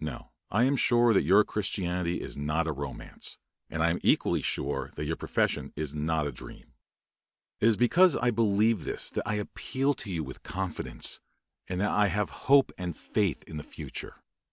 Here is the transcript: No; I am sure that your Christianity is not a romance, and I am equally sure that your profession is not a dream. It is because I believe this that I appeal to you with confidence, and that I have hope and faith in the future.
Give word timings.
No; 0.00 0.32
I 0.50 0.64
am 0.64 0.74
sure 0.74 1.14
that 1.14 1.22
your 1.22 1.44
Christianity 1.44 2.20
is 2.20 2.36
not 2.36 2.66
a 2.66 2.72
romance, 2.72 3.38
and 3.70 3.80
I 3.80 3.90
am 3.90 4.00
equally 4.02 4.42
sure 4.42 4.90
that 4.96 5.04
your 5.04 5.14
profession 5.14 5.72
is 5.76 5.94
not 5.94 6.26
a 6.26 6.32
dream. 6.32 6.72
It 7.60 7.68
is 7.68 7.76
because 7.76 8.16
I 8.16 8.32
believe 8.32 8.82
this 8.84 9.08
that 9.10 9.22
I 9.24 9.34
appeal 9.36 9.94
to 9.94 10.10
you 10.10 10.24
with 10.24 10.42
confidence, 10.42 11.20
and 11.68 11.80
that 11.80 11.92
I 11.92 12.08
have 12.08 12.30
hope 12.50 12.72
and 12.76 12.96
faith 12.96 13.44
in 13.44 13.56
the 13.56 13.62
future. 13.62 14.16